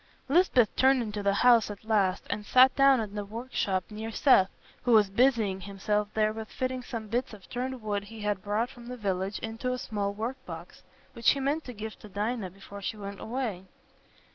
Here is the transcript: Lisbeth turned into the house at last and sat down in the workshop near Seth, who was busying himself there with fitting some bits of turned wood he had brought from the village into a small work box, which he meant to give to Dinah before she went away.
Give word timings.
Lisbeth 0.27 0.75
turned 0.75 1.03
into 1.03 1.21
the 1.21 1.35
house 1.35 1.69
at 1.69 1.85
last 1.85 2.25
and 2.27 2.43
sat 2.43 2.75
down 2.75 2.99
in 2.99 3.13
the 3.13 3.23
workshop 3.23 3.83
near 3.91 4.09
Seth, 4.11 4.49
who 4.81 4.93
was 4.93 5.11
busying 5.11 5.61
himself 5.61 6.07
there 6.15 6.33
with 6.33 6.49
fitting 6.49 6.81
some 6.81 7.05
bits 7.07 7.35
of 7.35 7.47
turned 7.49 7.83
wood 7.83 8.05
he 8.05 8.21
had 8.21 8.41
brought 8.41 8.71
from 8.71 8.87
the 8.87 8.97
village 8.97 9.37
into 9.43 9.71
a 9.71 9.77
small 9.77 10.11
work 10.11 10.43
box, 10.47 10.81
which 11.13 11.29
he 11.29 11.39
meant 11.39 11.63
to 11.65 11.73
give 11.73 11.99
to 11.99 12.09
Dinah 12.09 12.49
before 12.49 12.81
she 12.81 12.97
went 12.97 13.19
away. 13.21 13.65